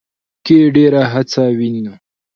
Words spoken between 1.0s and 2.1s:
هڅه وينو